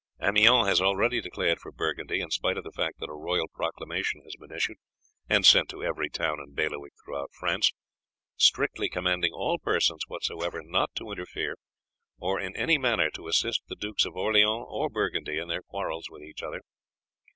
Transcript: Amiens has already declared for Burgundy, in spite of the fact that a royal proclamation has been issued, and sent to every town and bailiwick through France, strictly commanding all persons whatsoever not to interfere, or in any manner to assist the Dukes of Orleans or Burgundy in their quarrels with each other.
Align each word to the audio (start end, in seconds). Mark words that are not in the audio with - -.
Amiens 0.19 0.65
has 0.67 0.81
already 0.81 1.21
declared 1.21 1.59
for 1.59 1.71
Burgundy, 1.71 2.21
in 2.21 2.31
spite 2.31 2.57
of 2.57 2.63
the 2.63 2.71
fact 2.71 2.99
that 2.99 3.09
a 3.11 3.13
royal 3.13 3.47
proclamation 3.47 4.21
has 4.23 4.35
been 4.35 4.51
issued, 4.51 4.77
and 5.29 5.45
sent 5.45 5.69
to 5.69 5.83
every 5.83 6.09
town 6.09 6.39
and 6.39 6.55
bailiwick 6.55 6.93
through 7.05 7.27
France, 7.37 7.71
strictly 8.35 8.89
commanding 8.89 9.31
all 9.31 9.59
persons 9.59 10.01
whatsoever 10.07 10.63
not 10.65 10.89
to 10.95 11.11
interfere, 11.11 11.55
or 12.17 12.39
in 12.39 12.55
any 12.55 12.79
manner 12.79 13.11
to 13.11 13.27
assist 13.27 13.61
the 13.67 13.75
Dukes 13.75 14.03
of 14.03 14.15
Orleans 14.15 14.65
or 14.67 14.89
Burgundy 14.89 15.37
in 15.37 15.49
their 15.49 15.61
quarrels 15.61 16.07
with 16.09 16.23
each 16.23 16.41
other. 16.41 16.61